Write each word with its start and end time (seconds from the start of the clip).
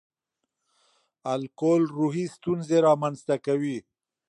الکول 1.33 1.83
روحي 1.97 2.25
ستونزې 2.35 2.77
رامنځ 2.87 3.17
ته 3.27 3.35
کوي. 3.45 3.77